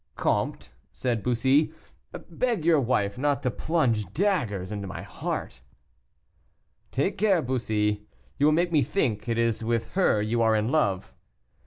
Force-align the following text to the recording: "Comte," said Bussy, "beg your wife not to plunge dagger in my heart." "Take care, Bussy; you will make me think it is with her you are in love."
"Comte," 0.15 0.71
said 0.91 1.21
Bussy, 1.21 1.75
"beg 2.27 2.65
your 2.65 2.79
wife 2.79 3.19
not 3.19 3.43
to 3.43 3.51
plunge 3.51 4.11
dagger 4.13 4.63
in 4.63 4.87
my 4.87 5.03
heart." 5.03 5.61
"Take 6.91 7.19
care, 7.19 7.43
Bussy; 7.43 8.07
you 8.39 8.47
will 8.47 8.51
make 8.53 8.71
me 8.71 8.81
think 8.81 9.29
it 9.29 9.37
is 9.37 9.63
with 9.63 9.91
her 9.91 10.19
you 10.19 10.41
are 10.41 10.55
in 10.55 10.69
love." 10.71 11.13